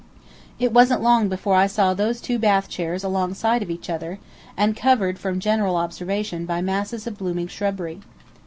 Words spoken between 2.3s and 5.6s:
bath chairs alongside of each other, and covered from